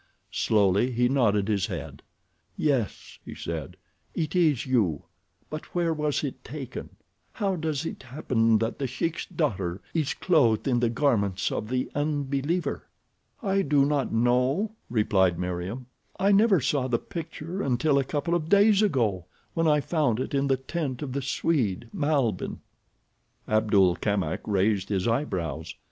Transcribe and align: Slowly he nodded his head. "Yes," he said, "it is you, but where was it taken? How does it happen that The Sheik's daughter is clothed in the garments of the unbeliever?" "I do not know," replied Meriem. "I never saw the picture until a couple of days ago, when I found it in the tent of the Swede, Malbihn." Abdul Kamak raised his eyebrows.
Slowly 0.31 0.89
he 0.89 1.07
nodded 1.07 1.47
his 1.47 1.67
head. 1.67 2.01
"Yes," 2.57 3.19
he 3.23 3.35
said, 3.35 3.77
"it 4.15 4.35
is 4.35 4.65
you, 4.65 5.03
but 5.47 5.75
where 5.75 5.93
was 5.93 6.23
it 6.23 6.43
taken? 6.43 6.89
How 7.33 7.55
does 7.55 7.85
it 7.85 8.01
happen 8.01 8.57
that 8.57 8.79
The 8.79 8.87
Sheik's 8.87 9.27
daughter 9.27 9.79
is 9.93 10.15
clothed 10.15 10.67
in 10.67 10.79
the 10.79 10.89
garments 10.89 11.51
of 11.51 11.69
the 11.69 11.87
unbeliever?" 11.93 12.87
"I 13.43 13.61
do 13.61 13.85
not 13.85 14.11
know," 14.11 14.71
replied 14.89 15.37
Meriem. 15.37 15.85
"I 16.19 16.31
never 16.31 16.59
saw 16.59 16.87
the 16.87 16.97
picture 16.97 17.61
until 17.61 17.99
a 17.99 18.03
couple 18.03 18.33
of 18.33 18.49
days 18.49 18.81
ago, 18.81 19.27
when 19.53 19.67
I 19.67 19.81
found 19.81 20.19
it 20.19 20.33
in 20.33 20.47
the 20.47 20.57
tent 20.57 21.03
of 21.03 21.13
the 21.13 21.21
Swede, 21.21 21.89
Malbihn." 21.93 22.59
Abdul 23.47 23.97
Kamak 23.97 24.39
raised 24.47 24.89
his 24.89 25.07
eyebrows. 25.07 25.75